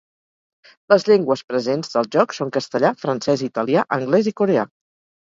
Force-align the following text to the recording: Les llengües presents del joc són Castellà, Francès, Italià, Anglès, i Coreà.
Les 0.93 1.05
llengües 1.09 1.43
presents 1.51 1.95
del 1.97 2.11
joc 2.17 2.35
són 2.39 2.57
Castellà, 2.57 2.93
Francès, 3.05 3.47
Italià, 3.53 3.89
Anglès, 4.03 4.35
i 4.35 4.39
Coreà. 4.43 4.71